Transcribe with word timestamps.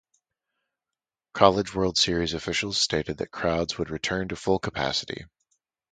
College 1.35 1.75
World 1.75 1.95
Series 1.95 2.33
officials 2.33 2.79
stated 2.79 3.17
that 3.19 3.29
crowds 3.29 3.77
would 3.77 3.91
return 3.91 4.29
to 4.29 4.35
full 4.35 4.57
capacity. 4.57 5.25